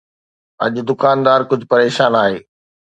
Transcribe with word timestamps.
اڄ 0.63 0.73
دڪاندار 0.89 1.39
ڪجهه 1.49 1.69
پريشان 1.71 2.13
آهي 2.21 2.37